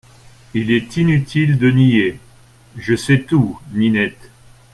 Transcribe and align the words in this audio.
Il 0.55 0.71
est 0.71 0.97
inutile 0.97 1.59
de 1.59 1.69
nier… 1.69 2.17
je 2.75 2.95
sais 2.95 3.21
tout 3.21 3.59
NINETTE. 3.71 4.31